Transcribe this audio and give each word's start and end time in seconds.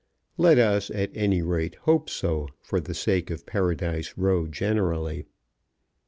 Let 0.35 0.57
us, 0.57 0.89
at 0.89 1.11
any 1.13 1.43
rate, 1.43 1.75
hope 1.83 2.09
so 2.09 2.47
for 2.63 2.79
the 2.79 2.95
sake 2.95 3.29
of 3.29 3.45
Paradise 3.45 4.15
Row 4.17 4.47
generally. 4.47 5.25